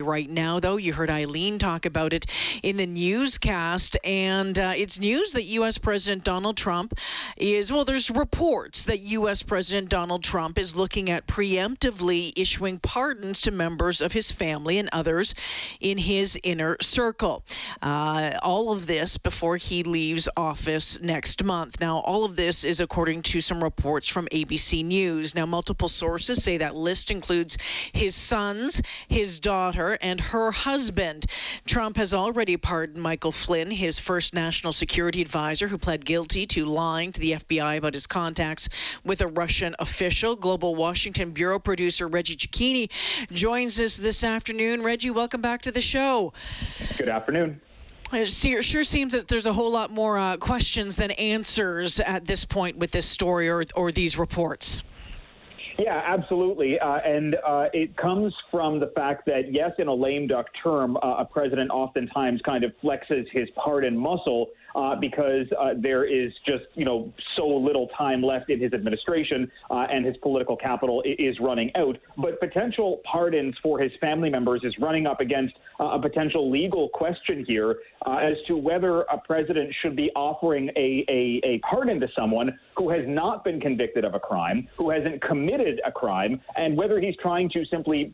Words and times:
right 0.00 0.30
now, 0.30 0.60
though. 0.60 0.76
You 0.76 0.92
heard 0.92 1.10
Eileen 1.10 1.58
talk 1.58 1.84
about 1.84 2.12
it 2.12 2.26
in 2.62 2.76
the 2.76 2.86
newscast, 2.86 3.96
and 4.04 4.56
uh, 4.56 4.74
it's 4.76 5.00
news 5.00 5.32
that 5.32 5.42
U.S. 5.42 5.78
President 5.78 6.22
Donald 6.22 6.56
Trump 6.56 6.96
is, 7.36 7.72
well, 7.72 7.84
there's 7.84 8.08
reports 8.08 8.84
that 8.84 9.00
U.S. 9.00 9.42
President 9.42 9.88
Donald 9.88 10.22
Trump 10.22 10.56
is 10.56 10.76
looking 10.76 11.10
at 11.10 11.26
preemptively 11.26 12.32
issuing 12.36 12.78
pardons 12.78 13.40
to 13.40 13.50
members 13.50 14.00
of 14.00 14.12
his 14.12 14.30
family 14.30 14.78
and 14.78 14.88
others 14.92 15.34
in 15.80 15.98
his 15.98 16.38
inner 16.44 16.76
circle. 16.80 17.42
Uh, 17.82 18.38
all 18.40 18.70
of 18.70 18.86
this 18.86 19.18
before 19.18 19.56
he 19.56 19.82
leaves 19.82 20.28
office 20.36 21.00
next 21.00 21.42
month. 21.42 21.80
Now, 21.80 21.98
all 21.98 22.24
of 22.24 22.36
this 22.36 22.62
is 22.62 22.80
according 22.80 23.22
to 23.22 23.40
some 23.40 23.64
reports 23.64 24.06
from 24.06 24.28
ABC 24.30 24.84
News. 24.84 25.34
Now, 25.34 25.46
multiple 25.46 25.88
sources 25.88 26.40
say 26.40 26.58
that 26.58 26.76
list 26.76 27.10
includes 27.10 27.58
his 27.92 28.14
sons, 28.14 28.80
his 29.08 29.40
daughter, 29.40 29.88
and 30.00 30.20
her 30.20 30.50
husband. 30.50 31.26
Trump 31.66 31.96
has 31.96 32.14
already 32.14 32.56
pardoned 32.56 33.02
Michael 33.02 33.32
Flynn, 33.32 33.70
his 33.70 33.98
first 33.98 34.34
national 34.34 34.72
security 34.72 35.22
advisor, 35.22 35.68
who 35.68 35.78
pled 35.78 36.04
guilty 36.04 36.46
to 36.46 36.64
lying 36.64 37.12
to 37.12 37.20
the 37.20 37.32
FBI 37.32 37.78
about 37.78 37.94
his 37.94 38.06
contacts 38.06 38.68
with 39.04 39.20
a 39.20 39.26
Russian 39.26 39.74
official. 39.78 40.36
Global 40.36 40.74
Washington 40.74 41.30
Bureau 41.30 41.58
producer 41.58 42.08
Reggie 42.08 42.36
Cecchini 42.36 42.90
joins 43.32 43.78
us 43.80 43.96
this 43.96 44.24
afternoon. 44.24 44.82
Reggie, 44.82 45.10
welcome 45.10 45.40
back 45.40 45.62
to 45.62 45.72
the 45.72 45.80
show. 45.80 46.32
Good 46.96 47.08
afternoon. 47.08 47.60
It 48.12 48.28
sure 48.28 48.84
seems 48.84 49.12
that 49.12 49.28
there's 49.28 49.46
a 49.46 49.52
whole 49.52 49.70
lot 49.70 49.90
more 49.90 50.16
uh, 50.16 50.36
questions 50.38 50.96
than 50.96 51.10
answers 51.10 52.00
at 52.00 52.24
this 52.24 52.46
point 52.46 52.78
with 52.78 52.90
this 52.90 53.04
story 53.04 53.50
or, 53.50 53.64
or 53.74 53.92
these 53.92 54.18
reports. 54.18 54.82
Yeah, 55.78 56.02
absolutely. 56.04 56.76
Uh, 56.80 56.96
and 57.04 57.36
uh, 57.46 57.66
it 57.72 57.96
comes 57.96 58.34
from 58.50 58.80
the 58.80 58.88
fact 58.96 59.26
that, 59.26 59.52
yes, 59.52 59.70
in 59.78 59.86
a 59.86 59.94
lame 59.94 60.26
duck 60.26 60.46
term, 60.60 60.96
uh, 60.96 61.18
a 61.18 61.24
president 61.24 61.70
oftentimes 61.70 62.40
kind 62.44 62.64
of 62.64 62.72
flexes 62.82 63.26
his 63.30 63.48
pardon 63.54 63.96
muscle 63.96 64.48
uh, 64.74 64.96
because 64.96 65.46
uh, 65.58 65.74
there 65.78 66.04
is 66.04 66.32
just, 66.44 66.64
you 66.74 66.84
know, 66.84 67.12
so 67.36 67.46
little 67.46 67.88
time 67.96 68.22
left 68.22 68.50
in 68.50 68.60
his 68.60 68.72
administration 68.72 69.50
uh, 69.70 69.86
and 69.90 70.04
his 70.04 70.16
political 70.18 70.56
capital 70.56 71.02
is 71.04 71.38
running 71.40 71.70
out. 71.76 71.96
But 72.16 72.40
potential 72.40 73.00
pardons 73.10 73.54
for 73.62 73.78
his 73.78 73.92
family 74.00 74.30
members 74.30 74.62
is 74.64 74.74
running 74.80 75.06
up 75.06 75.20
against 75.20 75.54
a 75.78 75.98
potential 75.98 76.50
legal 76.50 76.88
question 76.88 77.44
here 77.46 77.76
as 78.06 78.34
to 78.48 78.56
whether 78.56 79.02
a 79.02 79.18
president 79.18 79.72
should 79.80 79.94
be 79.94 80.10
offering 80.16 80.70
a, 80.76 81.04
a, 81.08 81.40
a 81.44 81.60
pardon 81.60 82.00
to 82.00 82.08
someone 82.16 82.58
who 82.76 82.90
has 82.90 83.02
not 83.06 83.44
been 83.44 83.60
convicted 83.60 84.04
of 84.04 84.14
a 84.14 84.20
crime, 84.20 84.68
who 84.76 84.90
hasn't 84.90 85.22
committed 85.22 85.67
a 85.84 85.92
crime, 85.92 86.40
and 86.56 86.76
whether 86.76 87.00
he's 87.00 87.16
trying 87.16 87.48
to 87.50 87.64
simply 87.66 88.12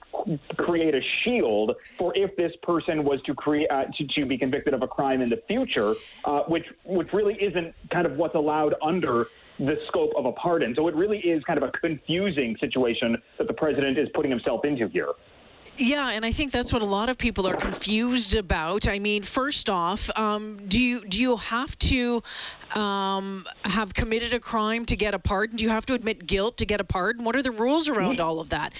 create 0.56 0.94
a 0.94 1.00
shield 1.22 1.72
for 1.98 2.16
if 2.16 2.34
this 2.36 2.52
person 2.62 3.04
was 3.04 3.20
to 3.22 3.34
create 3.34 3.70
uh, 3.70 3.84
to, 3.96 4.06
to, 4.06 4.26
be 4.26 4.38
convicted 4.38 4.74
of 4.74 4.82
a 4.82 4.88
crime 4.88 5.20
in 5.20 5.28
the 5.28 5.42
future, 5.46 5.94
uh, 6.24 6.40
which 6.42 6.66
which 6.84 7.12
really 7.12 7.34
isn't 7.34 7.74
kind 7.90 8.06
of 8.06 8.16
what's 8.16 8.34
allowed 8.34 8.74
under 8.82 9.28
the 9.58 9.76
scope 9.88 10.12
of 10.16 10.26
a 10.26 10.32
pardon. 10.32 10.74
So 10.74 10.88
it 10.88 10.94
really 10.94 11.18
is 11.18 11.42
kind 11.44 11.62
of 11.62 11.62
a 11.62 11.70
confusing 11.78 12.56
situation 12.58 13.16
that 13.38 13.46
the 13.46 13.54
president 13.54 13.98
is 13.98 14.08
putting 14.14 14.30
himself 14.30 14.64
into 14.64 14.88
here. 14.88 15.10
Yeah, 15.76 16.08
and 16.10 16.24
I 16.24 16.30
think 16.30 16.52
that's 16.52 16.72
what 16.72 16.82
a 16.82 16.86
lot 16.86 17.08
of 17.08 17.18
people 17.18 17.48
are 17.48 17.54
confused 17.54 18.36
about. 18.36 18.86
I 18.86 19.00
mean, 19.00 19.24
first 19.24 19.68
off, 19.68 20.08
um, 20.16 20.68
do 20.68 20.80
you 20.80 21.00
do 21.00 21.20
you 21.20 21.36
have 21.36 21.76
to 21.80 22.22
um, 22.76 23.44
have 23.64 23.92
committed 23.92 24.34
a 24.34 24.40
crime 24.40 24.86
to 24.86 24.96
get 24.96 25.14
a 25.14 25.18
pardon? 25.18 25.56
Do 25.56 25.64
you 25.64 25.70
have 25.70 25.86
to 25.86 25.94
admit 25.94 26.24
guilt 26.26 26.58
to 26.58 26.66
get 26.66 26.80
a 26.80 26.84
pardon? 26.84 27.24
What 27.24 27.34
are 27.34 27.42
the 27.42 27.50
rules 27.50 27.88
around 27.88 28.20
all 28.20 28.38
of 28.38 28.50
that? 28.50 28.72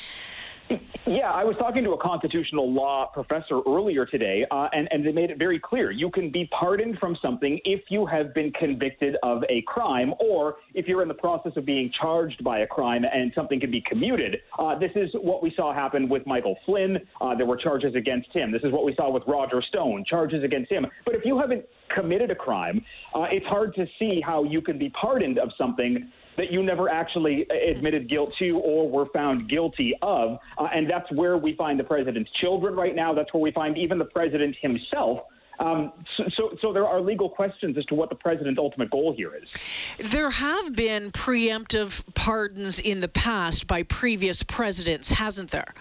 Yeah, 1.07 1.31
I 1.31 1.45
was 1.45 1.55
talking 1.59 1.85
to 1.85 1.93
a 1.93 1.99
constitutional 1.99 2.73
law 2.73 3.11
professor 3.13 3.61
earlier 3.67 4.07
today, 4.07 4.47
uh, 4.51 4.69
and, 4.73 4.89
and 4.91 5.05
they 5.05 5.13
made 5.13 5.31
it 5.31 5.39
very 5.39 5.59
clear. 5.59 5.91
You 5.91 6.11
can 6.11 6.31
be 6.31 6.49
pardoned 6.59 6.99
from 6.99 7.17
something 7.21 7.61
if 7.65 7.83
you 7.91 8.07
have 8.07 8.33
been 8.33 8.51
convicted 8.53 9.17
of 9.23 9.45
a 9.51 9.61
crime, 9.67 10.15
or 10.19 10.57
if 10.73 10.89
you're 10.89 11.03
in 11.03 11.09
the 11.09 11.15
process 11.15 11.53
of 11.57 11.67
being 11.67 11.93
charged 12.01 12.43
by 12.43 12.61
a 12.61 12.67
crime 12.67 13.05
and 13.05 13.31
something 13.35 13.61
can 13.61 13.71
be 13.71 13.83
commuted. 13.83 14.41
Uh, 14.59 14.79
this 14.79 14.93
is 14.95 15.11
what 15.15 15.43
we 15.43 15.53
saw 15.55 15.75
happen 15.75 16.09
with 16.09 16.27
Michael 16.27 16.57
Flynn. 16.65 16.99
Uh, 17.21 17.35
there 17.35 17.47
were 17.47 17.59
charges 17.59 17.95
against 17.95 18.33
him. 18.33 18.51
This 18.51 18.63
is 18.63 18.73
what 18.73 18.87
we 18.87 18.95
saw 18.95 19.11
with 19.11 19.25
Roger 19.27 19.61
Stone, 19.61 20.05
charges 20.09 20.43
against 20.43 20.73
him. 20.73 20.87
But 21.05 21.15
if 21.15 21.27
you 21.27 21.39
haven't 21.39 21.67
committed 21.95 22.31
a 22.31 22.35
crime, 22.35 22.83
uh, 23.15 23.27
it's 23.31 23.47
hard 23.47 23.75
to 23.75 23.87
see 23.99 24.23
how 24.23 24.45
you 24.45 24.63
can 24.63 24.79
be 24.79 24.89
pardoned 24.91 25.39
of 25.39 25.51
something 25.59 26.11
that 26.37 26.53
you 26.53 26.63
never 26.63 26.89
actually 26.89 27.47
admitted 27.51 28.09
guilt 28.09 28.35
to 28.37 28.59
or 28.59 28.89
were 28.89 29.07
found 29.07 29.49
guilty 29.49 29.95
of. 30.03 30.39
Uh, 30.59 30.69
and 30.75 30.89
that's 30.89 31.11
where 31.13 31.37
we 31.37 31.55
find 31.55 31.79
the 31.79 31.85
president's 31.85 32.31
children 32.41 32.75
right 32.75 32.95
now. 32.95 33.13
That's 33.13 33.33
where 33.33 33.43
we 33.43 33.53
find 33.53 33.79
even 33.79 33.99
the 33.99 34.05
president 34.05 34.57
himself. 34.61 35.21
Um, 35.59 35.93
so, 36.17 36.25
so, 36.37 36.57
so, 36.61 36.73
there 36.73 36.87
are 36.87 37.01
legal 37.01 37.29
questions 37.29 37.79
as 37.79 37.85
to 37.87 37.95
what 37.95 38.09
the 38.09 38.17
president's 38.17 38.59
ultimate 38.59 38.91
goal 38.91 39.15
here 39.17 39.33
is. 39.37 39.53
There 40.11 40.31
have 40.31 40.75
been 40.75 41.13
preemptive 41.13 42.03
pardons 42.15 42.81
in 42.81 43.01
the 43.01 43.07
past 43.07 43.69
by 43.69 43.85
previous 43.85 44.43
presidents, 44.43 45.13
hasn't 45.13 45.53
there? 45.53 45.73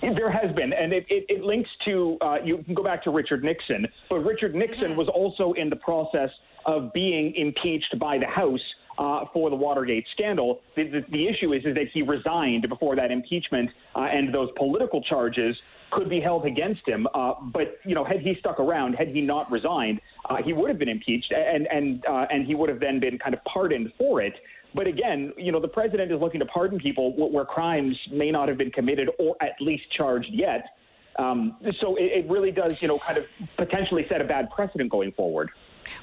There 0.00 0.30
has 0.30 0.54
been, 0.54 0.72
and 0.72 0.92
it, 0.92 1.06
it, 1.08 1.24
it 1.28 1.42
links 1.42 1.70
to, 1.86 2.18
uh, 2.20 2.36
you 2.44 2.58
can 2.58 2.74
go 2.74 2.84
back 2.84 3.02
to 3.04 3.10
Richard 3.10 3.42
Nixon, 3.42 3.86
but 4.08 4.18
Richard 4.18 4.54
Nixon 4.54 4.90
mm-hmm. 4.90 4.96
was 4.96 5.08
also 5.08 5.52
in 5.54 5.70
the 5.70 5.76
process 5.76 6.30
of 6.66 6.92
being 6.92 7.34
impeached 7.34 7.98
by 7.98 8.18
the 8.18 8.26
House 8.26 8.60
uh, 8.98 9.24
for 9.32 9.50
the 9.50 9.56
Watergate 9.56 10.06
scandal. 10.12 10.60
The, 10.76 10.84
the, 10.84 11.04
the, 11.08 11.28
issue 11.28 11.52
is, 11.52 11.64
is 11.64 11.74
that 11.74 11.88
he 11.88 12.02
resigned 12.02 12.68
before 12.68 12.96
that 12.96 13.10
impeachment, 13.10 13.70
uh, 13.94 14.00
and 14.00 14.32
those 14.32 14.50
political 14.56 15.02
charges 15.02 15.60
could 15.90 16.08
be 16.08 16.20
held 16.20 16.44
against 16.44 16.86
him. 16.86 17.06
Uh, 17.14 17.34
but 17.40 17.78
you 17.84 17.94
know, 17.94 18.04
had 18.04 18.20
he 18.20 18.34
stuck 18.34 18.60
around, 18.60 18.94
had 18.94 19.08
he 19.08 19.20
not 19.20 19.50
resigned, 19.50 20.00
uh, 20.28 20.36
he 20.36 20.52
would 20.52 20.68
have 20.68 20.78
been 20.78 20.88
impeached, 20.88 21.32
and 21.32 21.66
and 21.68 22.04
uh, 22.06 22.26
and 22.30 22.46
he 22.46 22.54
would 22.54 22.68
have 22.68 22.80
then 22.80 23.00
been 23.00 23.18
kind 23.18 23.34
of 23.34 23.44
pardoned 23.44 23.92
for 23.98 24.20
it. 24.20 24.34
But 24.74 24.88
again, 24.88 25.32
you 25.36 25.52
know, 25.52 25.60
the 25.60 25.68
president 25.68 26.10
is 26.10 26.20
looking 26.20 26.40
to 26.40 26.46
pardon 26.46 26.78
people 26.78 27.14
where 27.30 27.44
crimes 27.44 27.96
may 28.10 28.32
not 28.32 28.48
have 28.48 28.58
been 28.58 28.72
committed 28.72 29.08
or 29.20 29.36
at 29.40 29.54
least 29.60 29.84
charged 29.92 30.30
yet. 30.32 30.76
Um, 31.16 31.56
so 31.78 31.94
it, 31.94 32.24
it 32.24 32.28
really 32.28 32.50
does, 32.50 32.82
you 32.82 32.88
know, 32.88 32.98
kind 32.98 33.18
of 33.18 33.26
potentially 33.56 34.04
set 34.08 34.20
a 34.20 34.24
bad 34.24 34.50
precedent 34.50 34.90
going 34.90 35.12
forward. 35.12 35.50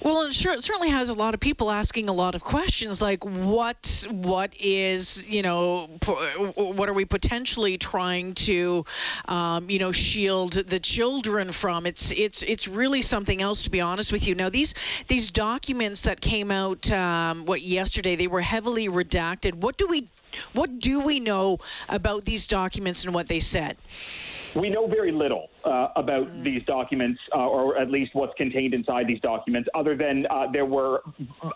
Well, 0.01 0.23
it, 0.23 0.33
sure, 0.33 0.53
it 0.53 0.61
certainly 0.61 0.89
has 0.89 1.09
a 1.09 1.13
lot 1.13 1.33
of 1.33 1.39
people 1.39 1.69
asking 1.69 2.09
a 2.09 2.13
lot 2.13 2.35
of 2.35 2.43
questions, 2.43 3.01
like 3.01 3.23
what 3.23 4.05
what 4.09 4.53
is 4.59 5.27
you 5.27 5.41
know 5.41 5.87
what 6.55 6.89
are 6.89 6.93
we 6.93 7.05
potentially 7.05 7.77
trying 7.77 8.33
to 8.33 8.85
um, 9.27 9.69
you 9.69 9.79
know 9.79 9.91
shield 9.91 10.53
the 10.53 10.79
children 10.79 11.51
from? 11.51 11.85
It's 11.85 12.11
it's 12.11 12.43
it's 12.43 12.67
really 12.67 13.01
something 13.01 13.41
else, 13.41 13.63
to 13.63 13.69
be 13.69 13.81
honest 13.81 14.11
with 14.11 14.27
you. 14.27 14.35
Now 14.35 14.49
these 14.49 14.73
these 15.07 15.31
documents 15.31 16.03
that 16.03 16.21
came 16.21 16.51
out 16.51 16.91
um, 16.91 17.45
what 17.45 17.61
yesterday 17.61 18.15
they 18.15 18.27
were 18.27 18.41
heavily 18.41 18.89
redacted. 18.89 19.55
What 19.55 19.77
do 19.77 19.87
we 19.87 20.07
what 20.53 20.79
do 20.79 21.01
we 21.01 21.19
know 21.19 21.59
about 21.89 22.25
these 22.25 22.47
documents 22.47 23.05
and 23.05 23.13
what 23.13 23.27
they 23.27 23.39
said? 23.39 23.77
We 24.55 24.69
know 24.69 24.87
very 24.87 25.11
little 25.11 25.49
uh, 25.63 25.89
about 25.95 26.27
mm. 26.27 26.43
these 26.43 26.63
documents, 26.65 27.19
uh, 27.33 27.47
or 27.47 27.77
at 27.77 27.89
least 27.89 28.13
what's 28.13 28.33
contained 28.35 28.73
inside 28.73 29.07
these 29.07 29.21
documents, 29.21 29.69
other 29.73 29.95
than 29.95 30.25
uh, 30.29 30.47
there 30.51 30.65
were 30.65 31.03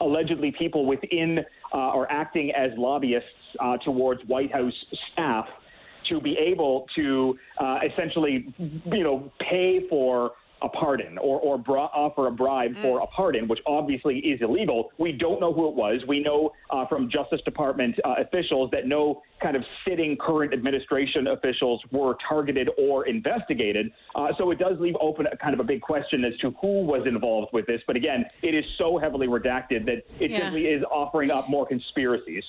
allegedly 0.01 0.51
people 0.51 0.85
within 0.85 1.39
uh, 1.73 1.91
or 1.91 2.09
acting 2.11 2.51
as 2.51 2.71
lobbyists 2.77 3.27
uh, 3.59 3.77
towards 3.77 4.23
White 4.25 4.51
House 4.51 4.73
staff 5.11 5.47
to 6.09 6.21
be 6.21 6.37
able 6.37 6.87
to 6.95 7.37
uh, 7.59 7.79
essentially, 7.91 8.53
you 8.59 9.03
know, 9.03 9.31
pay 9.39 9.87
for 9.89 10.33
a 10.61 10.69
pardon 10.69 11.17
or, 11.17 11.39
or 11.39 11.57
bra- 11.57 11.89
offer 11.93 12.27
a 12.27 12.31
bribe 12.31 12.73
mm. 12.73 12.81
for 12.81 13.01
a 13.01 13.07
pardon, 13.07 13.47
which 13.47 13.59
obviously 13.65 14.19
is 14.19 14.41
illegal. 14.41 14.91
We 14.97 15.11
don't 15.11 15.39
know 15.39 15.53
who 15.53 15.67
it 15.69 15.75
was. 15.75 16.01
We 16.07 16.19
know 16.21 16.53
uh, 16.69 16.85
from 16.87 17.09
Justice 17.09 17.41
Department 17.45 17.95
uh, 18.03 18.15
officials 18.19 18.71
that 18.71 18.87
no 18.87 19.21
kind 19.41 19.55
of 19.55 19.63
sitting 19.87 20.17
current 20.17 20.53
administration 20.53 21.27
officials 21.27 21.81
were 21.91 22.15
targeted 22.27 22.69
or 22.77 23.07
investigated. 23.07 23.91
Uh, 24.15 24.29
so 24.37 24.51
it 24.51 24.59
does 24.59 24.79
leave 24.79 24.95
open 25.01 25.27
a 25.31 25.37
kind 25.37 25.53
of 25.53 25.59
a 25.59 25.63
big 25.63 25.81
question 25.81 26.23
as 26.23 26.35
to 26.39 26.51
who 26.61 26.83
was 26.83 27.05
involved 27.05 27.51
with 27.53 27.67
this. 27.67 27.81
But 27.85 27.95
again, 27.95 28.25
it 28.41 28.55
is 28.55 28.65
so 28.77 28.97
heavily 28.97 29.27
redacted 29.27 29.85
that 29.85 30.03
it 30.19 30.31
yeah. 30.31 30.39
simply 30.39 30.67
is 30.67 30.83
offering 30.89 31.31
up 31.31 31.49
more 31.49 31.65
conspiracies. 31.65 32.43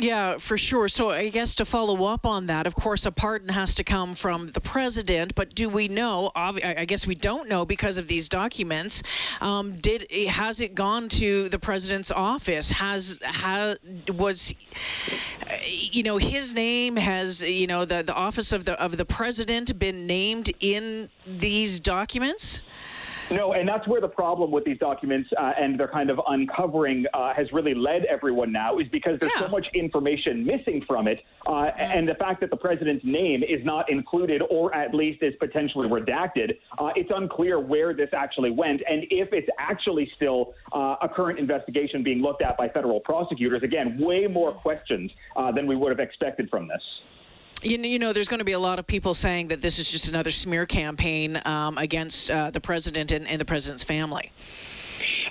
Yeah, 0.00 0.38
for 0.38 0.56
sure. 0.56 0.86
So 0.86 1.10
I 1.10 1.28
guess 1.28 1.56
to 1.56 1.64
follow 1.64 2.04
up 2.04 2.24
on 2.24 2.46
that, 2.46 2.68
of 2.68 2.74
course, 2.76 3.04
a 3.06 3.10
pardon 3.10 3.48
has 3.48 3.76
to 3.76 3.84
come 3.84 4.14
from 4.14 4.48
the 4.48 4.60
president. 4.60 5.34
But 5.34 5.54
do 5.54 5.68
we 5.68 5.88
know? 5.88 6.30
I 6.36 6.84
guess 6.84 7.04
we 7.06 7.16
don't 7.16 7.48
know 7.48 7.64
because 7.66 7.98
of 7.98 8.06
these 8.06 8.28
documents. 8.28 9.02
Um, 9.40 9.76
did 9.76 10.06
has 10.28 10.60
it 10.60 10.76
gone 10.76 11.08
to 11.10 11.48
the 11.48 11.58
president's 11.58 12.12
office? 12.12 12.70
Has 12.70 13.18
has 13.22 13.78
was 14.08 14.54
you 15.64 16.04
know 16.04 16.16
his 16.18 16.54
name 16.54 16.94
has 16.96 17.42
you 17.42 17.66
know 17.66 17.84
the 17.84 18.02
the 18.02 18.14
office 18.14 18.52
of 18.52 18.64
the 18.64 18.80
of 18.80 18.96
the 18.96 19.04
president 19.04 19.76
been 19.78 20.06
named 20.06 20.52
in 20.60 21.08
these 21.26 21.80
documents? 21.80 22.62
No, 23.30 23.52
and 23.52 23.68
that's 23.68 23.86
where 23.86 24.00
the 24.00 24.08
problem 24.08 24.50
with 24.50 24.64
these 24.64 24.78
documents 24.78 25.28
uh, 25.38 25.52
and 25.58 25.78
their 25.78 25.88
kind 25.88 26.08
of 26.10 26.20
uncovering 26.26 27.04
uh, 27.12 27.34
has 27.34 27.52
really 27.52 27.74
led 27.74 28.04
everyone 28.06 28.52
now 28.52 28.78
is 28.78 28.88
because 28.88 29.18
there's 29.20 29.32
yeah. 29.36 29.46
so 29.46 29.48
much 29.48 29.66
information 29.74 30.46
missing 30.46 30.82
from 30.86 31.06
it. 31.06 31.20
Uh, 31.46 31.66
and 31.76 32.08
the 32.08 32.14
fact 32.14 32.40
that 32.40 32.50
the 32.50 32.56
president's 32.56 33.04
name 33.04 33.42
is 33.42 33.64
not 33.64 33.90
included 33.90 34.42
or 34.50 34.74
at 34.74 34.94
least 34.94 35.22
is 35.22 35.34
potentially 35.38 35.88
redacted, 35.88 36.58
uh, 36.78 36.90
it's 36.96 37.10
unclear 37.14 37.60
where 37.60 37.92
this 37.92 38.10
actually 38.12 38.50
went 38.50 38.82
and 38.88 39.04
if 39.10 39.32
it's 39.32 39.48
actually 39.58 40.10
still 40.16 40.54
uh, 40.72 40.96
a 41.02 41.08
current 41.08 41.38
investigation 41.38 42.02
being 42.02 42.22
looked 42.22 42.42
at 42.42 42.56
by 42.56 42.68
federal 42.68 43.00
prosecutors. 43.00 43.62
Again, 43.62 43.98
way 43.98 44.26
more 44.26 44.52
questions 44.52 45.10
uh, 45.36 45.52
than 45.52 45.66
we 45.66 45.76
would 45.76 45.90
have 45.90 46.00
expected 46.00 46.48
from 46.48 46.66
this. 46.66 46.82
You, 47.62 47.78
you 47.78 47.98
know, 47.98 48.12
there's 48.12 48.28
going 48.28 48.38
to 48.38 48.44
be 48.44 48.52
a 48.52 48.58
lot 48.58 48.78
of 48.78 48.86
people 48.86 49.14
saying 49.14 49.48
that 49.48 49.60
this 49.60 49.78
is 49.78 49.90
just 49.90 50.08
another 50.08 50.30
smear 50.30 50.66
campaign 50.66 51.40
um, 51.44 51.76
against 51.78 52.30
uh, 52.30 52.50
the 52.50 52.60
president 52.60 53.10
and, 53.12 53.26
and 53.26 53.40
the 53.40 53.44
president's 53.44 53.84
family. 53.84 54.30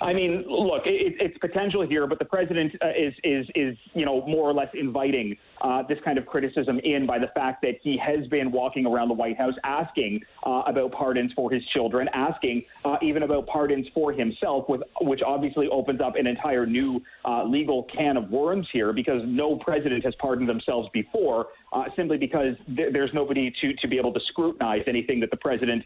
I 0.01 0.13
mean, 0.13 0.45
look, 0.47 0.83
it, 0.85 1.15
it's 1.19 1.37
potential 1.37 1.85
here, 1.85 2.07
but 2.07 2.19
the 2.19 2.25
president 2.25 2.75
uh, 2.81 2.89
is 2.97 3.13
is 3.23 3.47
is 3.55 3.77
you 3.93 4.05
know 4.05 4.25
more 4.25 4.49
or 4.49 4.53
less 4.53 4.69
inviting 4.73 5.37
uh, 5.61 5.83
this 5.83 5.99
kind 6.03 6.17
of 6.17 6.25
criticism 6.25 6.79
in 6.79 7.05
by 7.05 7.19
the 7.19 7.27
fact 7.27 7.61
that 7.61 7.75
he 7.81 7.97
has 7.97 8.25
been 8.27 8.51
walking 8.51 8.85
around 8.85 9.07
the 9.07 9.13
White 9.13 9.37
House 9.37 9.53
asking 9.63 10.21
uh, 10.43 10.63
about 10.65 10.91
pardons 10.91 11.31
for 11.33 11.51
his 11.51 11.63
children, 11.67 12.09
asking 12.13 12.63
uh, 12.85 12.97
even 13.01 13.23
about 13.23 13.47
pardons 13.47 13.87
for 13.93 14.11
himself, 14.11 14.67
with, 14.69 14.81
which 15.01 15.21
obviously 15.25 15.67
opens 15.69 16.01
up 16.01 16.15
an 16.15 16.27
entire 16.27 16.65
new 16.65 17.01
uh, 17.25 17.43
legal 17.43 17.83
can 17.83 18.17
of 18.17 18.29
worms 18.29 18.67
here 18.71 18.93
because 18.93 19.21
no 19.25 19.55
president 19.57 20.03
has 20.03 20.13
pardoned 20.15 20.49
themselves 20.49 20.87
before, 20.93 21.47
uh, 21.73 21.85
simply 21.95 22.17
because 22.17 22.55
th- 22.75 22.93
there's 22.93 23.13
nobody 23.13 23.53
to, 23.61 23.73
to 23.75 23.87
be 23.87 23.97
able 23.97 24.13
to 24.13 24.19
scrutinize 24.27 24.83
anything 24.87 25.19
that 25.19 25.31
the 25.31 25.37
president 25.37 25.83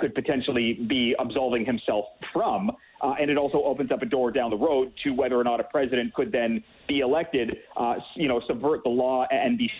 could 0.00 0.14
potentially 0.14 0.74
be 0.74 1.14
absolving 1.18 1.64
himself 1.64 2.06
from. 2.32 2.70
Uh, 3.00 3.14
and 3.20 3.30
it 3.30 3.38
also 3.38 3.62
opens 3.62 3.92
up 3.92 4.02
a 4.02 4.06
door 4.06 4.30
down 4.30 4.50
the 4.50 4.56
road 4.56 4.92
to 5.04 5.10
whether 5.10 5.38
or 5.38 5.44
not 5.44 5.60
a 5.60 5.64
president 5.64 6.12
could 6.14 6.32
then 6.32 6.62
be 6.88 7.00
elected, 7.00 7.58
uh, 7.76 7.94
you 8.16 8.26
know, 8.26 8.40
subvert 8.46 8.82
the 8.82 8.88
law 8.88 9.07
and 9.30 9.58
the 9.58 9.70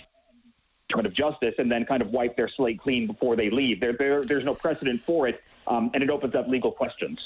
be 0.95 1.07
of 1.07 1.15
justice 1.15 1.55
and 1.59 1.71
then 1.71 1.85
kind 1.85 2.01
of 2.01 2.09
wipe 2.09 2.37
their 2.37 2.51
slate 2.57 2.81
clean 2.81 3.07
before 3.07 3.37
they 3.37 3.51
leave. 3.51 3.79
There, 3.81 3.95
there, 3.99 4.23
there's 4.23 4.45
no 4.45 4.55
precedent 4.55 5.03
for 5.07 5.29
it, 5.29 5.41
um, 5.67 5.91
and 5.95 6.03
it 6.03 6.11
opens 6.11 6.35
up 6.35 6.49
legal 6.49 6.73
questions 6.73 7.19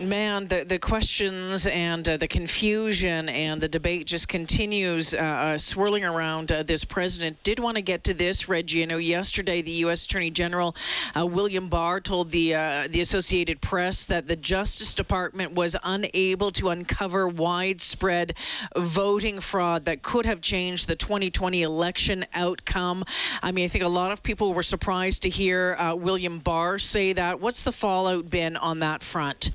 man, 0.00 0.46
the, 0.46 0.64
the 0.64 0.78
questions 0.78 1.66
and 1.66 2.06
uh, 2.08 2.16
the 2.16 2.28
confusion 2.28 3.28
and 3.28 3.60
the 3.60 3.68
debate 3.68 4.06
just 4.06 4.28
continues 4.28 5.14
uh, 5.14 5.18
uh, 5.18 5.58
swirling 5.58 6.04
around 6.04 6.52
uh, 6.52 6.62
this 6.62 6.84
president. 6.84 7.42
Did 7.42 7.58
want 7.58 7.76
to 7.76 7.82
get 7.82 8.04
to 8.04 8.14
this, 8.14 8.48
Reggie. 8.48 8.80
You 8.80 8.86
know, 8.86 8.98
yesterday 8.98 9.62
the 9.62 9.70
U.S. 9.72 10.04
Attorney 10.04 10.30
General 10.30 10.76
uh, 11.18 11.26
William 11.26 11.68
Barr 11.68 12.00
told 12.00 12.30
the 12.30 12.54
uh, 12.54 12.88
the 12.90 13.00
Associated 13.00 13.60
Press 13.60 14.06
that 14.06 14.26
the 14.26 14.36
Justice 14.36 14.94
Department 14.94 15.52
was 15.52 15.76
unable 15.82 16.50
to 16.52 16.68
uncover 16.68 17.28
widespread 17.28 18.36
voting 18.76 19.40
fraud 19.40 19.86
that 19.86 20.02
could 20.02 20.26
have 20.26 20.40
changed 20.40 20.88
the 20.88 20.96
2020 20.96 21.62
election 21.62 22.24
outcome. 22.34 23.04
I 23.42 23.52
mean, 23.52 23.64
I 23.64 23.68
think 23.68 23.84
a 23.84 23.88
lot 23.88 24.12
of 24.12 24.22
people 24.22 24.52
were 24.52 24.62
surprised 24.62 25.22
to 25.22 25.30
hear 25.30 25.76
William 25.94 26.38
Barr 26.38 26.78
say 26.78 27.14
that. 27.14 27.40
What's 27.40 27.62
the 27.62 27.72
fallout 27.72 28.28
been 28.28 28.56
on 28.56 28.80
that 28.80 29.02
front? 29.02 29.50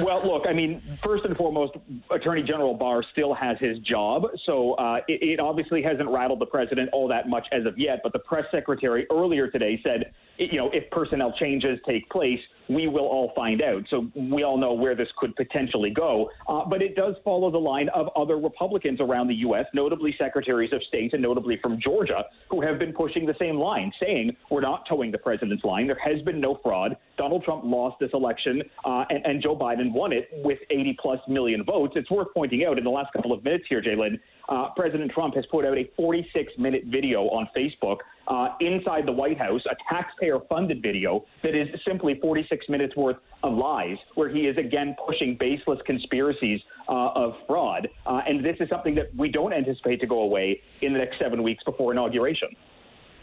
Well, 0.00 0.26
look, 0.26 0.44
I 0.48 0.52
mean, 0.52 0.80
first 1.02 1.24
and 1.24 1.36
foremost, 1.36 1.74
Attorney 2.10 2.42
General 2.42 2.74
Barr 2.74 3.04
still 3.12 3.32
has 3.34 3.56
his 3.60 3.78
job, 3.78 4.26
so 4.44 4.72
uh, 4.74 5.00
it, 5.06 5.22
it, 5.22 5.40
obviously 5.40 5.82
hasn't 5.82 6.08
rattled 6.08 6.40
the 6.40 6.46
president 6.46 6.90
all 6.92 7.06
that 7.08 7.28
much 7.28 7.46
as 7.52 7.64
of 7.64 7.78
yet. 7.78 8.00
But 8.02 8.12
the 8.12 8.18
press 8.18 8.44
secretary 8.50 9.06
earlier 9.10 9.48
today 9.48 9.80
said, 9.84 10.12
you 10.38 10.58
know, 10.58 10.70
if 10.72 10.90
personnel 10.90 11.32
changes 11.38 11.78
take 11.86 12.08
place, 12.10 12.40
we 12.68 12.88
will 12.88 13.06
all 13.06 13.32
find 13.36 13.62
out. 13.62 13.84
So 13.90 14.08
we 14.14 14.42
all 14.42 14.56
know 14.56 14.72
where 14.72 14.94
this 14.94 15.08
could 15.18 15.36
potentially 15.36 15.90
go. 15.90 16.30
Uh, 16.48 16.64
but 16.64 16.82
it 16.82 16.96
does 16.96 17.14
follow 17.24 17.50
the 17.50 17.58
line 17.58 17.88
of 17.90 18.08
other 18.16 18.38
Republicans 18.38 19.00
around 19.00 19.28
the 19.28 19.34
U.S., 19.36 19.66
notably 19.74 20.14
secretaries 20.18 20.72
of 20.72 20.82
state 20.88 21.12
and 21.12 21.22
notably 21.22 21.58
from 21.62 21.78
Georgia, 21.80 22.24
who 22.50 22.62
have 22.62 22.78
been 22.78 22.92
pushing 22.92 23.26
the 23.26 23.34
same 23.38 23.56
line, 23.56 23.92
saying 24.00 24.34
we're 24.50 24.60
not 24.60 24.84
toeing 24.88 25.10
the 25.10 25.18
president's 25.18 25.64
line. 25.64 25.86
There 25.86 25.98
has 26.02 26.22
been 26.22 26.40
no 26.40 26.58
fraud. 26.62 26.96
Donald 27.16 27.44
Trump 27.44 27.62
lost 27.64 27.96
this 28.00 28.10
election, 28.12 28.62
uh, 28.84 29.04
and, 29.10 29.24
and, 29.24 29.42
Joe 29.42 29.56
Biden 29.56 29.92
won 29.92 30.12
it 30.12 30.28
with 30.42 30.58
80 30.70 30.96
plus 31.00 31.20
million 31.28 31.64
votes. 31.64 31.92
It's 31.96 32.10
worth 32.10 32.28
pointing 32.34 32.64
out 32.64 32.78
in 32.78 32.84
the 32.84 32.90
last 32.90 33.12
couple 33.12 33.32
of 33.32 33.44
minutes 33.44 33.64
here, 33.68 33.82
Jalen, 33.82 34.18
uh, 34.48 34.70
President 34.74 35.10
Trump 35.12 35.34
has 35.34 35.44
put 35.46 35.64
out 35.64 35.76
a 35.76 35.88
46 35.96 36.52
minute 36.58 36.84
video 36.86 37.24
on 37.24 37.48
Facebook 37.56 37.98
uh, 38.28 38.48
inside 38.60 39.06
the 39.06 39.12
White 39.12 39.38
House, 39.38 39.62
a 39.70 39.76
taxpayer 39.92 40.40
funded 40.48 40.82
video 40.82 41.24
that 41.42 41.54
is 41.54 41.68
simply 41.86 42.18
46 42.20 42.68
minutes 42.68 42.96
worth 42.96 43.16
of 43.42 43.54
lies, 43.54 43.96
where 44.14 44.28
he 44.28 44.46
is 44.46 44.56
again 44.56 44.96
pushing 45.06 45.36
baseless 45.36 45.80
conspiracies 45.84 46.60
uh, 46.88 47.10
of 47.14 47.34
fraud. 47.46 47.88
Uh, 48.06 48.22
and 48.26 48.44
this 48.44 48.56
is 48.60 48.68
something 48.68 48.94
that 48.94 49.14
we 49.14 49.28
don't 49.28 49.52
anticipate 49.52 50.00
to 50.00 50.06
go 50.06 50.20
away 50.20 50.60
in 50.80 50.92
the 50.92 50.98
next 50.98 51.18
seven 51.18 51.42
weeks 51.42 51.62
before 51.64 51.92
inauguration. 51.92 52.48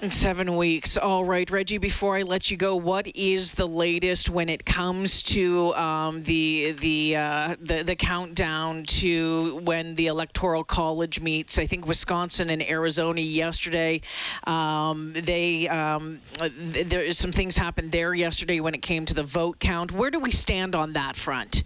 Seven 0.09 0.57
weeks. 0.57 0.97
All 0.97 1.23
right, 1.23 1.49
Reggie. 1.51 1.77
Before 1.77 2.17
I 2.17 2.23
let 2.23 2.49
you 2.49 2.57
go, 2.57 2.75
what 2.75 3.05
is 3.15 3.53
the 3.53 3.67
latest 3.67 4.31
when 4.31 4.49
it 4.49 4.65
comes 4.65 5.21
to 5.23 5.75
um, 5.75 6.23
the 6.23 6.71
the, 6.71 7.15
uh, 7.17 7.55
the 7.61 7.83
the 7.83 7.95
countdown 7.95 8.81
to 8.83 9.57
when 9.63 9.93
the 9.93 10.07
electoral 10.07 10.63
college 10.63 11.21
meets? 11.21 11.59
I 11.59 11.67
think 11.67 11.85
Wisconsin 11.85 12.49
and 12.49 12.67
Arizona 12.67 13.21
yesterday. 13.21 14.01
Um, 14.43 15.13
they 15.13 15.67
um, 15.67 16.19
there 16.57 17.11
some 17.11 17.31
things 17.31 17.55
happened 17.55 17.91
there 17.91 18.11
yesterday 18.11 18.59
when 18.59 18.73
it 18.73 18.81
came 18.81 19.05
to 19.05 19.13
the 19.13 19.23
vote 19.23 19.59
count. 19.59 19.91
Where 19.91 20.09
do 20.09 20.19
we 20.19 20.31
stand 20.31 20.73
on 20.73 20.93
that 20.93 21.15
front? 21.15 21.63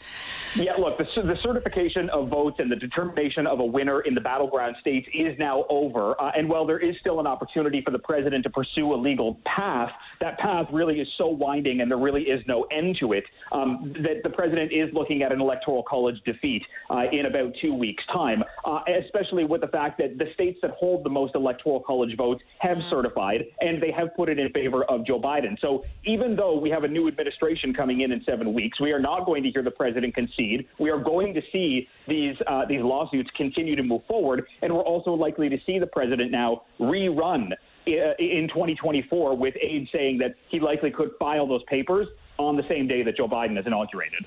Yeah, 0.55 0.73
look, 0.73 0.97
the, 0.97 1.05
the 1.21 1.37
certification 1.41 2.09
of 2.09 2.27
votes 2.27 2.57
and 2.59 2.69
the 2.69 2.75
determination 2.75 3.47
of 3.47 3.61
a 3.61 3.65
winner 3.65 4.01
in 4.01 4.13
the 4.13 4.21
battleground 4.21 4.75
states 4.81 5.07
is 5.13 5.39
now 5.39 5.63
over. 5.69 6.19
Uh, 6.19 6.31
and 6.35 6.49
while 6.49 6.65
there 6.65 6.79
is 6.79 6.97
still 6.99 7.21
an 7.21 7.27
opportunity 7.27 7.81
for 7.81 7.91
the 7.91 7.99
president 7.99 8.24
president 8.25 8.43
to 8.43 8.49
pursue 8.49 8.91
a 8.91 8.95
legal 8.95 9.39
path, 9.45 9.91
that 10.19 10.39
path 10.39 10.65
really 10.71 10.99
is 10.99 11.07
so 11.15 11.27
winding 11.27 11.81
and 11.81 11.91
there 11.91 11.97
really 11.99 12.23
is 12.23 12.41
no 12.47 12.63
end 12.71 12.97
to 12.99 13.13
it 13.13 13.23
um, 13.51 13.93
that 14.01 14.23
the 14.23 14.29
president 14.31 14.71
is 14.71 14.91
looking 14.93 15.21
at 15.21 15.31
an 15.31 15.39
electoral 15.39 15.83
college 15.83 16.15
defeat 16.25 16.63
uh, 16.89 17.03
in 17.11 17.27
about 17.27 17.53
two 17.61 17.71
weeks' 17.71 18.03
time, 18.11 18.43
uh, 18.65 18.79
especially 19.03 19.45
with 19.45 19.61
the 19.61 19.67
fact 19.67 19.99
that 19.99 20.17
the 20.17 20.25
states 20.33 20.57
that 20.63 20.71
hold 20.71 21.03
the 21.03 21.09
most 21.09 21.35
electoral 21.35 21.79
college 21.79 22.17
votes 22.17 22.41
have 22.57 22.77
mm-hmm. 22.77 22.89
certified 22.89 23.45
and 23.61 23.79
they 23.79 23.91
have 23.91 24.15
put 24.15 24.27
it 24.27 24.39
in 24.39 24.49
favor 24.53 24.83
of 24.85 25.05
Joe 25.05 25.19
Biden. 25.19 25.59
So 25.61 25.85
even 26.03 26.35
though 26.35 26.57
we 26.57 26.71
have 26.71 26.83
a 26.83 26.87
new 26.87 27.07
administration 27.07 27.75
coming 27.75 28.01
in 28.01 28.11
in 28.11 28.23
seven 28.23 28.55
weeks, 28.55 28.81
we 28.81 28.91
are 28.91 28.99
not 28.99 29.27
going 29.27 29.43
to 29.43 29.51
hear 29.51 29.61
the 29.61 29.69
president 29.69 30.15
concede. 30.15 30.67
We 30.79 30.89
are 30.89 30.97
going 30.97 31.35
to 31.35 31.43
see 31.51 31.87
these 32.07 32.35
uh, 32.47 32.65
these 32.65 32.81
lawsuits 32.81 33.29
continue 33.37 33.75
to 33.75 33.83
move 33.83 34.01
forward, 34.07 34.47
and 34.63 34.73
we're 34.73 34.81
also 34.81 35.11
likely 35.11 35.47
to 35.49 35.59
see 35.63 35.77
the 35.77 35.87
president 35.87 36.31
now 36.31 36.63
rerun 36.79 37.51
Uh, 37.87 38.15
in 38.17 38.47
2024 38.47 39.37
with 39.37 39.53
aides 39.61 39.87
saying 39.91 40.17
that 40.17 40.33
he 40.49 40.59
likely 40.59 40.89
could 40.89 41.11
file 41.19 41.45
those 41.45 41.61
papers 41.63 42.07
on 42.37 42.57
the 42.57 42.67
same 42.67 42.87
day 42.87 43.03
that 43.03 43.17
Joe 43.17 43.27
Biden 43.27 43.57
is 43.59 43.65
inaugurated. 43.65 44.25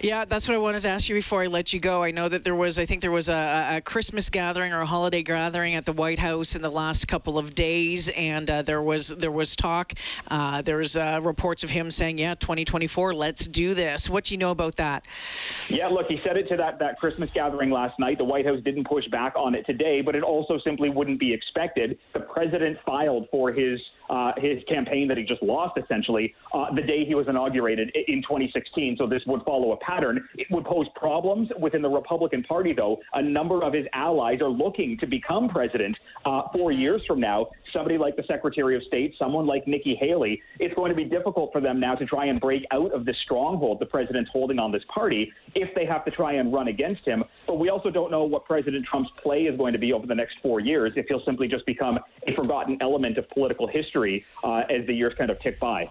Yeah, 0.00 0.26
that's 0.26 0.46
what 0.46 0.54
I 0.54 0.58
wanted 0.58 0.82
to 0.82 0.90
ask 0.90 1.08
you 1.08 1.14
before 1.14 1.42
I 1.42 1.46
let 1.46 1.72
you 1.72 1.80
go. 1.80 2.02
I 2.02 2.10
know 2.10 2.28
that 2.28 2.44
there 2.44 2.54
was, 2.54 2.78
I 2.78 2.84
think 2.84 3.00
there 3.00 3.10
was 3.10 3.30
a, 3.30 3.76
a 3.76 3.80
Christmas 3.80 4.28
gathering 4.28 4.74
or 4.74 4.80
a 4.80 4.86
holiday 4.86 5.22
gathering 5.22 5.74
at 5.74 5.86
the 5.86 5.94
White 5.94 6.18
House 6.18 6.54
in 6.54 6.60
the 6.60 6.70
last 6.70 7.08
couple 7.08 7.38
of 7.38 7.54
days, 7.54 8.10
and 8.10 8.48
uh, 8.50 8.60
there 8.60 8.82
was 8.82 9.08
there 9.08 9.30
was 9.30 9.56
talk. 9.56 9.94
Uh, 10.28 10.60
there 10.60 10.76
was 10.76 10.98
uh, 10.98 11.20
reports 11.22 11.64
of 11.64 11.70
him 11.70 11.90
saying, 11.90 12.18
"Yeah, 12.18 12.34
2024, 12.34 13.14
let's 13.14 13.46
do 13.46 13.72
this." 13.72 14.10
What 14.10 14.24
do 14.24 14.34
you 14.34 14.38
know 14.38 14.50
about 14.50 14.76
that? 14.76 15.06
Yeah, 15.68 15.88
look, 15.88 16.08
he 16.08 16.20
said 16.22 16.36
it 16.36 16.48
to 16.50 16.56
that 16.58 16.78
that 16.80 16.98
Christmas 16.98 17.30
gathering 17.30 17.70
last 17.70 17.98
night. 17.98 18.18
The 18.18 18.24
White 18.24 18.44
House 18.44 18.60
didn't 18.62 18.86
push 18.86 19.06
back 19.08 19.32
on 19.34 19.54
it 19.54 19.64
today, 19.64 20.02
but 20.02 20.14
it 20.14 20.22
also 20.22 20.58
simply 20.58 20.90
wouldn't 20.90 21.18
be 21.18 21.32
expected. 21.32 21.98
The 22.12 22.20
president 22.20 22.78
filed 22.84 23.28
for 23.30 23.50
his 23.50 23.80
uh, 24.10 24.32
his 24.36 24.62
campaign 24.68 25.08
that 25.08 25.16
he 25.16 25.24
just 25.24 25.42
lost 25.42 25.78
essentially 25.78 26.34
uh, 26.54 26.72
the 26.74 26.82
day 26.82 27.04
he 27.04 27.14
was 27.14 27.26
inaugurated 27.28 27.90
in 28.08 28.22
2016. 28.22 28.96
So 28.98 29.06
this 29.06 29.22
would 29.26 29.42
follow 29.42 29.72
a 29.72 29.76
pattern. 29.78 30.26
It 30.36 30.46
would 30.50 30.64
pose 30.64 30.86
problems 30.94 31.50
within 31.58 31.82
the 31.82 31.88
Republican 31.88 32.42
Party, 32.42 32.72
though. 32.72 32.98
A 33.14 33.22
number 33.22 33.62
of 33.62 33.72
his 33.72 33.86
allies 33.92 34.40
are 34.40 34.48
looking 34.48 34.96
to 34.98 35.06
become 35.06 35.48
president 35.48 35.96
uh, 36.24 36.42
four 36.52 36.72
years 36.72 37.02
from 37.06 37.20
now. 37.20 37.48
Somebody 37.72 37.98
like 37.98 38.16
the 38.16 38.24
Secretary 38.24 38.76
of 38.76 38.82
State, 38.84 39.14
someone 39.18 39.46
like 39.46 39.66
Nikki 39.66 39.94
Haley, 39.94 40.42
it's 40.58 40.74
going 40.74 40.90
to 40.90 40.96
be 40.96 41.04
difficult 41.04 41.52
for 41.52 41.60
them 41.60 41.80
now 41.80 41.94
to 41.94 42.06
try 42.06 42.26
and 42.26 42.40
break 42.40 42.64
out 42.70 42.92
of 42.92 43.04
the 43.04 43.14
stronghold 43.24 43.80
the 43.80 43.86
president's 43.86 44.30
holding 44.30 44.58
on 44.58 44.72
this 44.72 44.82
party 44.88 45.32
if 45.54 45.74
they 45.74 45.84
have 45.84 46.04
to 46.04 46.10
try 46.10 46.34
and 46.34 46.52
run 46.52 46.68
against 46.68 47.04
him. 47.04 47.24
But 47.46 47.58
we 47.58 47.68
also 47.68 47.90
don't 47.90 48.10
know 48.10 48.24
what 48.24 48.44
President 48.44 48.86
Trump's 48.86 49.10
play 49.22 49.44
is 49.46 49.56
going 49.56 49.72
to 49.72 49.78
be 49.78 49.92
over 49.92 50.06
the 50.06 50.14
next 50.14 50.38
four 50.42 50.60
years, 50.60 50.92
if 50.96 51.06
he'll 51.06 51.24
simply 51.24 51.48
just 51.48 51.66
become 51.66 51.98
a 52.26 52.32
forgotten 52.32 52.78
element 52.80 53.18
of 53.18 53.28
political 53.30 53.66
history 53.66 54.24
uh, 54.44 54.64
as 54.70 54.86
the 54.86 54.94
years 54.94 55.14
kind 55.14 55.30
of 55.30 55.38
tick 55.40 55.58
by. 55.58 55.90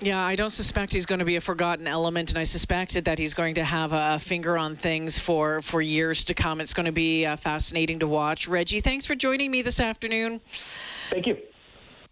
Yeah, 0.00 0.20
I 0.20 0.34
don't 0.34 0.50
suspect 0.50 0.92
he's 0.92 1.06
going 1.06 1.20
to 1.20 1.24
be 1.24 1.36
a 1.36 1.40
forgotten 1.40 1.86
element, 1.86 2.30
and 2.30 2.38
I 2.38 2.44
suspected 2.44 3.04
that 3.04 3.18
he's 3.18 3.34
going 3.34 3.54
to 3.54 3.64
have 3.64 3.92
a 3.92 4.18
finger 4.18 4.58
on 4.58 4.74
things 4.74 5.18
for, 5.18 5.62
for 5.62 5.80
years 5.80 6.24
to 6.24 6.34
come. 6.34 6.60
It's 6.60 6.74
going 6.74 6.86
to 6.86 6.92
be 6.92 7.24
uh, 7.26 7.36
fascinating 7.36 8.00
to 8.00 8.08
watch. 8.08 8.48
Reggie, 8.48 8.80
thanks 8.80 9.06
for 9.06 9.14
joining 9.14 9.50
me 9.50 9.62
this 9.62 9.78
afternoon. 9.78 10.40
Thank 11.14 11.28
you. 11.28 11.53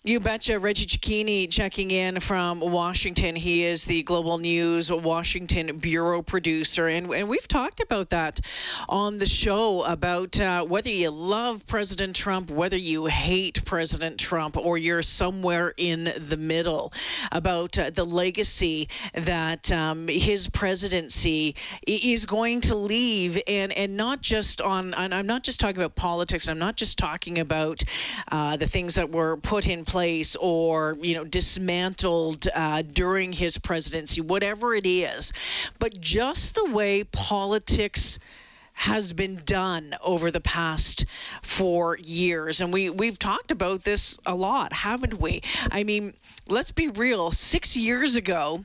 You 0.04 0.18
betcha. 0.18 0.58
Reggie 0.58 0.86
Cecchini 0.86 1.48
checking 1.48 1.92
in 1.92 2.18
from 2.18 2.58
Washington. 2.58 3.36
He 3.36 3.62
is 3.62 3.84
the 3.84 4.02
Global 4.02 4.38
News 4.38 4.90
Washington 4.90 5.76
Bureau 5.76 6.22
producer. 6.22 6.88
And, 6.88 7.14
and 7.14 7.28
we've 7.28 7.46
talked 7.46 7.78
about 7.78 8.10
that 8.10 8.40
on 8.88 9.20
the 9.20 9.26
show 9.26 9.84
about 9.84 10.40
uh, 10.40 10.64
whether 10.64 10.90
you 10.90 11.10
love 11.10 11.68
President 11.68 12.16
Trump, 12.16 12.50
whether 12.50 12.76
you 12.76 13.06
hate 13.06 13.64
President 13.64 14.18
Trump, 14.18 14.56
or 14.56 14.76
you're 14.76 15.02
somewhere 15.02 15.72
in 15.76 16.12
the 16.16 16.36
middle, 16.36 16.92
about 17.30 17.78
uh, 17.78 17.90
the 17.90 18.04
legacy 18.04 18.88
that 19.14 19.70
um, 19.70 20.08
his 20.08 20.48
presidency 20.48 21.54
is 21.86 22.26
going 22.26 22.62
to 22.62 22.74
leave. 22.74 23.40
And, 23.46 23.70
and 23.70 23.96
not 23.96 24.20
just 24.20 24.60
on, 24.60 24.94
I'm 24.94 25.28
not 25.28 25.44
just 25.44 25.60
talking 25.60 25.76
about 25.76 25.94
politics, 25.94 26.48
I'm 26.48 26.58
not 26.58 26.76
just 26.76 26.98
talking 26.98 27.38
about 27.38 27.84
uh, 28.26 28.56
the 28.56 28.66
things 28.66 28.96
that 28.96 29.12
were 29.12 29.36
put 29.36 29.68
in 29.68 29.84
place 29.84 29.91
or 30.40 30.96
you 31.00 31.14
know 31.14 31.24
dismantled 31.24 32.46
uh, 32.54 32.82
during 32.82 33.32
his 33.32 33.58
presidency, 33.58 34.20
whatever 34.20 34.74
it 34.74 34.86
is. 34.86 35.32
But 35.78 36.00
just 36.00 36.54
the 36.54 36.64
way 36.64 37.04
politics 37.04 38.18
has 38.74 39.12
been 39.12 39.36
done 39.44 39.94
over 40.02 40.30
the 40.30 40.40
past 40.40 41.04
four 41.42 41.96
years. 41.98 42.60
And 42.60 42.72
we, 42.72 42.90
we've 42.90 43.18
talked 43.18 43.50
about 43.50 43.84
this 43.84 44.18
a 44.24 44.34
lot, 44.34 44.72
haven't 44.72 45.20
we? 45.20 45.42
I 45.70 45.84
mean, 45.84 46.14
let's 46.48 46.72
be 46.72 46.88
real. 46.88 47.30
Six 47.30 47.76
years 47.76 48.16
ago, 48.16 48.64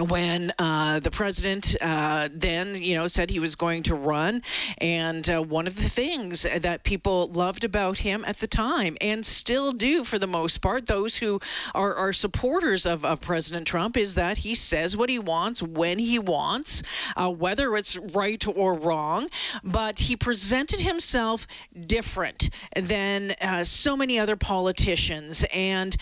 when 0.00 0.52
uh, 0.58 1.00
the 1.00 1.10
president 1.10 1.76
uh, 1.80 2.28
then, 2.32 2.74
you 2.74 2.96
know, 2.96 3.06
said 3.06 3.30
he 3.30 3.40
was 3.40 3.54
going 3.54 3.84
to 3.84 3.94
run. 3.94 4.42
And 4.78 5.28
uh, 5.28 5.42
one 5.42 5.66
of 5.66 5.76
the 5.76 5.88
things 5.88 6.42
that 6.42 6.84
people 6.84 7.28
loved 7.28 7.64
about 7.64 7.98
him 7.98 8.24
at 8.24 8.38
the 8.38 8.46
time, 8.46 8.96
and 9.00 9.24
still 9.24 9.72
do 9.72 10.04
for 10.04 10.18
the 10.18 10.26
most 10.26 10.58
part, 10.58 10.86
those 10.86 11.16
who 11.16 11.40
are, 11.74 11.94
are 11.94 12.12
supporters 12.12 12.86
of, 12.86 13.04
of 13.04 13.20
President 13.20 13.66
Trump, 13.66 13.96
is 13.96 14.14
that 14.16 14.38
he 14.38 14.54
says 14.54 14.96
what 14.96 15.10
he 15.10 15.18
wants 15.18 15.62
when 15.62 15.98
he 15.98 16.18
wants, 16.18 16.82
uh, 17.16 17.30
whether 17.30 17.76
it's 17.76 17.96
right 17.96 18.44
or 18.46 18.74
wrong. 18.74 19.28
But 19.64 19.98
he 19.98 20.16
presented 20.16 20.80
himself 20.80 21.46
different 21.86 22.50
than 22.76 23.32
uh, 23.40 23.64
so 23.64 23.96
many 23.96 24.18
other 24.18 24.36
politicians. 24.36 25.44
And 25.52 25.96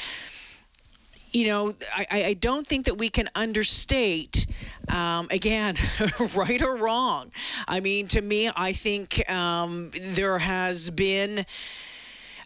you 1.36 1.48
know, 1.48 1.70
I, 1.94 2.24
I 2.24 2.34
don't 2.34 2.66
think 2.66 2.86
that 2.86 2.96
we 2.96 3.10
can 3.10 3.28
understate, 3.34 4.46
um, 4.88 5.28
again, 5.30 5.76
right 6.34 6.62
or 6.62 6.76
wrong. 6.76 7.30
I 7.68 7.80
mean, 7.80 8.08
to 8.08 8.22
me, 8.22 8.50
I 8.54 8.72
think 8.72 9.30
um, 9.30 9.90
there 9.92 10.38
has 10.38 10.88
been 10.88 11.44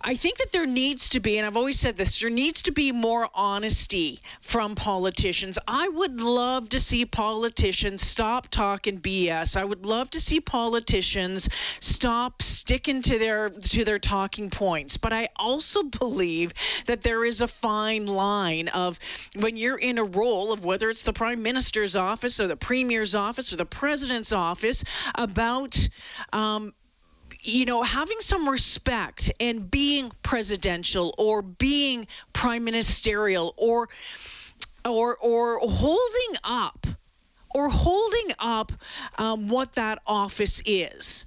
I 0.03 0.15
think 0.15 0.39
that 0.39 0.51
there 0.51 0.67
needs 0.67 1.11
to 1.11 1.21
be, 1.21 1.37
and 1.37 1.47
I've 1.47 1.59
always 1.59 1.79
said 1.79 1.97
this, 1.97 2.21
there 2.21 2.31
needs 2.31 2.63
to 2.63 2.73
be 2.73 2.91
more 2.91 3.29
honesty 3.35 4.19
from 4.41 4.75
politicians. 4.75 5.59
I 5.69 5.89
would 5.89 6.23
love 6.23 6.71
to 6.71 6.81
see 6.81 7.05
politicians 7.05 8.01
stop 8.01 8.49
talking 8.49 8.99
BS. 9.01 9.59
I 9.59 9.65
would 9.65 9.85
love 9.85 10.09
to 10.11 10.21
see 10.21 10.41
politicians 10.41 11.51
stop 11.81 12.41
sticking 12.41 13.03
to 13.03 13.19
their 13.19 13.51
to 13.51 13.85
their 13.85 13.99
talking 13.99 14.49
points. 14.49 14.97
But 14.97 15.13
I 15.13 15.29
also 15.37 15.83
believe 15.83 16.55
that 16.87 17.03
there 17.03 17.23
is 17.23 17.43
a 17.43 17.49
fine 17.49 18.07
line 18.07 18.69
of 18.69 18.99
when 19.37 19.59
you're 19.59 19.79
in 19.79 19.99
a 19.99 20.05
role 20.05 20.53
of 20.53 20.65
whether 20.65 20.89
it's 20.89 21.03
the 21.03 21.13
prime 21.13 21.43
minister's 21.43 21.95
office 21.95 22.41
or 22.41 22.47
the 22.47 22.57
premier's 22.57 23.15
office 23.15 23.53
or 23.53 23.57
the 23.57 23.67
president's 23.67 24.33
office 24.33 24.83
about 25.15 25.77
um, 26.33 26.73
you 27.43 27.65
know, 27.65 27.83
having 27.83 28.21
some 28.21 28.49
respect 28.49 29.33
and 29.41 29.71
being 29.71 30.13
presidential 30.23 31.15
or 31.19 31.43
being 31.43 32.07
prime 32.33 32.65
ministerial 32.65 33.55
or 33.57 33.89
or 34.85 35.17
or 35.17 35.59
holding 35.61 36.37
up 36.45 36.87
or 37.55 37.69
holding 37.69 38.29
up 38.39 38.73
um, 39.19 39.49
what 39.49 39.75
that 39.75 40.01
office 40.07 40.63
is. 40.67 41.25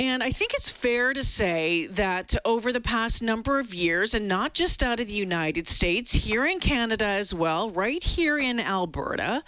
And 0.00 0.22
I 0.22 0.30
think 0.30 0.54
it's 0.54 0.70
fair 0.70 1.12
to 1.12 1.22
say 1.22 1.86
that 1.88 2.34
over 2.44 2.72
the 2.72 2.80
past 2.80 3.22
number 3.22 3.58
of 3.58 3.72
years, 3.72 4.14
and 4.14 4.26
not 4.26 4.52
just 4.52 4.82
out 4.82 5.00
of 5.00 5.06
the 5.06 5.14
United 5.14 5.68
States, 5.68 6.12
here 6.12 6.44
in 6.44 6.60
Canada 6.60 7.04
as 7.04 7.32
well, 7.32 7.70
right 7.70 8.02
here 8.02 8.36
in 8.36 8.58
Alberta, 8.58 9.44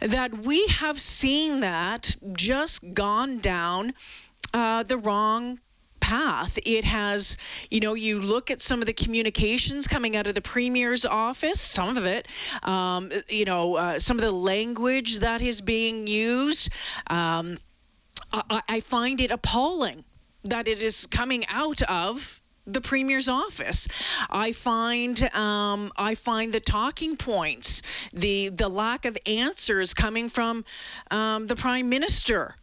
that 0.00 0.36
we 0.38 0.66
have 0.68 1.00
seen 1.00 1.60
that 1.60 2.16
just 2.32 2.94
gone 2.94 3.38
down 3.38 3.92
uh, 4.56 4.82
the 4.84 4.96
wrong 4.96 5.60
path. 6.00 6.58
It 6.64 6.84
has, 6.84 7.36
you 7.70 7.80
know, 7.80 7.92
you 7.92 8.20
look 8.20 8.50
at 8.50 8.62
some 8.62 8.80
of 8.80 8.86
the 8.86 8.94
communications 8.94 9.86
coming 9.86 10.16
out 10.16 10.26
of 10.26 10.34
the 10.34 10.40
premier's 10.40 11.04
office, 11.04 11.60
some 11.60 11.98
of 11.98 12.06
it, 12.06 12.26
um, 12.62 13.12
you 13.28 13.44
know, 13.44 13.76
uh, 13.76 13.98
some 13.98 14.18
of 14.18 14.24
the 14.24 14.32
language 14.32 15.18
that 15.18 15.42
is 15.42 15.60
being 15.60 16.06
used. 16.06 16.70
Um, 17.08 17.58
I, 18.32 18.62
I 18.66 18.80
find 18.80 19.20
it 19.20 19.30
appalling 19.30 20.04
that 20.44 20.68
it 20.68 20.80
is 20.80 21.06
coming 21.06 21.44
out 21.48 21.82
of 21.82 22.40
the 22.66 22.80
premier's 22.80 23.28
office. 23.28 23.88
I 24.30 24.52
find 24.52 25.22
um, 25.34 25.92
I 25.96 26.14
find 26.14 26.52
the 26.52 26.60
talking 26.60 27.18
points, 27.18 27.82
the 28.14 28.48
the 28.48 28.68
lack 28.68 29.04
of 29.04 29.18
answers 29.26 29.92
coming 29.92 30.30
from 30.30 30.64
um, 31.10 31.46
the 31.46 31.56
prime 31.56 31.90
minister 31.90 32.56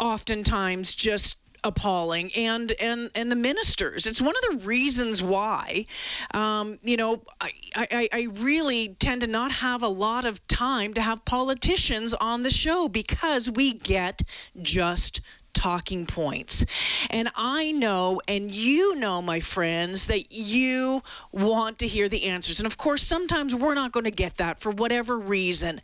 oftentimes 0.00 0.94
just 0.94 1.36
appalling 1.62 2.30
and 2.36 2.72
and 2.80 3.10
and 3.14 3.30
the 3.30 3.36
ministers 3.36 4.06
it's 4.06 4.20
one 4.20 4.34
of 4.34 4.60
the 4.60 4.66
reasons 4.66 5.22
why 5.22 5.84
um, 6.32 6.78
you 6.82 6.96
know 6.96 7.22
I, 7.38 7.52
I 7.76 8.08
i 8.10 8.28
really 8.38 8.96
tend 8.98 9.20
to 9.20 9.26
not 9.26 9.52
have 9.52 9.82
a 9.82 9.88
lot 9.88 10.24
of 10.24 10.46
time 10.48 10.94
to 10.94 11.02
have 11.02 11.22
politicians 11.26 12.14
on 12.14 12.42
the 12.42 12.50
show 12.50 12.88
because 12.88 13.50
we 13.50 13.74
get 13.74 14.22
just 14.62 15.20
talking 15.52 16.06
points. 16.06 16.64
And 17.10 17.28
I 17.34 17.72
know, 17.72 18.20
and 18.26 18.50
you 18.50 18.94
know, 18.94 19.20
my 19.20 19.40
friends, 19.40 20.06
that 20.06 20.32
you 20.32 21.02
want 21.32 21.80
to 21.80 21.86
hear 21.86 22.08
the 22.08 22.24
answers. 22.24 22.60
And 22.60 22.66
of 22.66 22.78
course, 22.78 23.02
sometimes 23.02 23.54
we're 23.54 23.74
not 23.74 23.92
going 23.92 24.04
to 24.04 24.10
get 24.10 24.38
that 24.38 24.60
for 24.60 24.70
whatever 24.70 25.18
reason. 25.18 25.80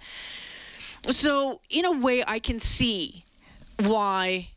So, 1.10 1.60
in 1.68 1.84
a 1.84 1.92
way, 1.92 2.24
I 2.26 2.38
can 2.38 2.58
see 2.58 3.25
why 3.78 4.48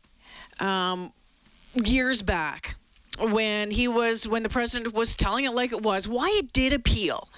um, 0.58 1.12
years 1.74 2.22
back 2.22 2.76
when 3.18 3.70
he 3.70 3.88
was 3.88 4.26
when 4.26 4.42
the 4.42 4.48
president 4.48 4.94
was 4.94 5.16
telling 5.16 5.44
it 5.44 5.52
like 5.52 5.72
it 5.72 5.82
was 5.82 6.08
why 6.08 6.30
it 6.38 6.52
did 6.52 6.72
appeal 6.72 7.28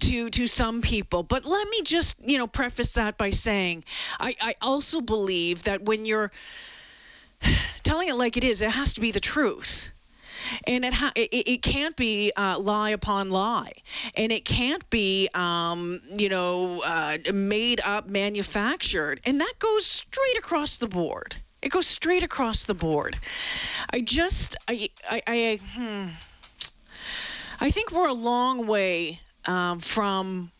to 0.00 0.28
to 0.30 0.46
some 0.46 0.82
people. 0.82 1.22
But 1.22 1.44
let 1.44 1.68
me 1.68 1.82
just 1.82 2.16
you 2.24 2.38
know 2.38 2.46
preface 2.46 2.94
that 2.94 3.16
by 3.18 3.30
saying 3.30 3.84
i 4.18 4.34
i 4.40 4.54
also 4.60 5.00
believe 5.00 5.64
that 5.64 5.82
when 5.82 6.04
you're 6.04 6.32
telling 7.82 8.08
it 8.08 8.14
like 8.14 8.36
it 8.36 8.44
is 8.44 8.62
it 8.62 8.70
has 8.70 8.94
to 8.94 9.00
be 9.00 9.10
the 9.12 9.20
truth 9.20 9.92
and 10.66 10.84
it 10.84 10.92
ha- 10.92 11.12
it, 11.14 11.28
it 11.32 11.62
can't 11.62 11.96
be 11.96 12.32
uh, 12.36 12.58
lie 12.58 12.90
upon 12.90 13.30
lie, 13.30 13.72
and 14.14 14.32
it 14.32 14.44
can't 14.44 14.88
be 14.90 15.28
um, 15.34 16.00
you 16.16 16.28
know 16.28 16.82
uh, 16.84 17.18
made 17.32 17.80
up, 17.84 18.08
manufactured, 18.08 19.20
and 19.24 19.40
that 19.40 19.54
goes 19.58 19.86
straight 19.86 20.38
across 20.38 20.76
the 20.76 20.88
board. 20.88 21.36
It 21.62 21.70
goes 21.70 21.86
straight 21.86 22.22
across 22.22 22.64
the 22.64 22.74
board. 22.74 23.18
I 23.92 24.00
just 24.00 24.56
I 24.68 24.90
I, 25.08 25.22
I 25.26 25.58
hmm. 25.74 26.08
I 27.60 27.70
think 27.70 27.92
we're 27.92 28.08
a 28.08 28.14
long 28.14 28.66
way 28.66 29.20
um, 29.44 29.80
from 29.80 30.50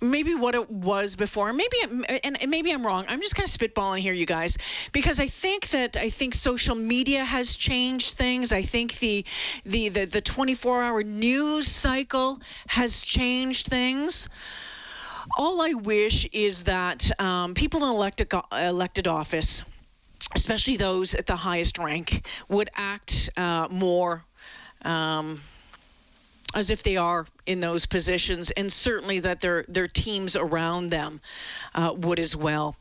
maybe 0.00 0.34
what 0.34 0.54
it 0.54 0.70
was 0.70 1.16
before. 1.16 1.52
Maybe 1.52 1.76
and, 1.82 2.40
and 2.40 2.50
maybe 2.50 2.72
I'm 2.72 2.86
wrong. 2.86 3.04
I'm 3.08 3.20
just 3.20 3.34
kind 3.34 3.48
of 3.48 3.54
spitballing 3.54 4.00
here, 4.00 4.12
you 4.12 4.26
guys, 4.26 4.58
because 4.92 5.20
I 5.20 5.26
think 5.26 5.68
that 5.70 5.96
I 5.96 6.10
think 6.10 6.34
social 6.34 6.74
media 6.74 7.24
has 7.24 7.56
changed 7.56 8.16
things. 8.16 8.52
I 8.52 8.62
think 8.62 8.98
the 8.98 9.24
the 9.64 9.88
the, 9.90 10.04
the 10.06 10.22
24-hour 10.22 11.02
news 11.02 11.68
cycle 11.68 12.40
has 12.66 13.02
changed 13.02 13.66
things. 13.66 14.28
All 15.36 15.60
I 15.60 15.74
wish 15.74 16.26
is 16.32 16.64
that 16.64 17.10
um, 17.20 17.54
people 17.54 17.84
in 17.84 17.90
elected 17.90 18.32
elected 18.52 19.06
office, 19.06 19.64
especially 20.34 20.76
those 20.76 21.14
at 21.14 21.26
the 21.26 21.36
highest 21.36 21.78
rank, 21.78 22.26
would 22.48 22.70
act 22.74 23.30
uh, 23.36 23.68
more. 23.70 24.24
Um, 24.82 25.40
as 26.54 26.70
if 26.70 26.82
they 26.82 26.96
are 26.96 27.26
in 27.46 27.60
those 27.60 27.86
positions, 27.86 28.50
and 28.50 28.72
certainly 28.72 29.20
that 29.20 29.40
their 29.40 29.64
their 29.68 29.88
teams 29.88 30.36
around 30.36 30.90
them 30.90 31.20
uh, 31.74 31.92
would 31.96 32.18
as 32.18 32.34
well. 32.34 32.76